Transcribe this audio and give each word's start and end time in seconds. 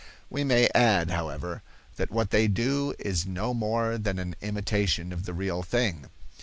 We 0.31 0.43
may 0.43 0.67
add, 0.73 1.11
however, 1.11 1.61
that 1.97 2.09
what 2.09 2.31
they 2.31 2.47
do 2.47 2.95
is 2.97 3.27
no 3.27 3.53
more 3.53 3.99
than 3.99 4.17
an 4.17 4.35
imitation 4.41 5.13
of 5.13 5.25
the 5.25 5.33
real 5.35 5.61
thing. 5.61 6.07